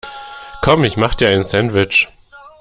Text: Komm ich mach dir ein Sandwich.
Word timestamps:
Komm 0.63 0.83
ich 0.83 0.97
mach 0.97 1.13
dir 1.13 1.29
ein 1.29 1.43
Sandwich. 1.43 2.07